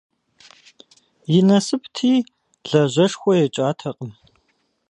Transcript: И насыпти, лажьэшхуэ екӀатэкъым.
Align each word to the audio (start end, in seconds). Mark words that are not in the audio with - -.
И 1.35 1.39
насыпти, 1.47 2.11
лажьэшхуэ 2.69 3.33
екӀатэкъым. 3.45 4.11